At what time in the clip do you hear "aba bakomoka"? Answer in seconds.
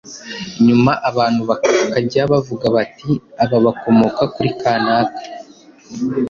3.43-4.23